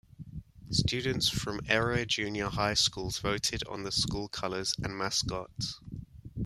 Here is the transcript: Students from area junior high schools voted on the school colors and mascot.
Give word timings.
Students 0.71 1.29
from 1.29 1.61
area 1.69 2.07
junior 2.07 2.47
high 2.47 2.73
schools 2.73 3.19
voted 3.19 3.61
on 3.69 3.83
the 3.83 3.91
school 3.91 4.27
colors 4.27 4.73
and 4.83 4.97
mascot. 4.97 5.51